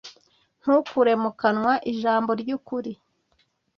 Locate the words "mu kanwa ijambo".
1.23-2.31